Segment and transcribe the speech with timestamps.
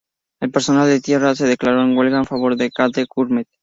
[0.39, 3.47] El personal de tierra se declaró en huelga en favor de Gate Gourmet.